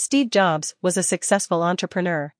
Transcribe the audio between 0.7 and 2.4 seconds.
was a successful entrepreneur.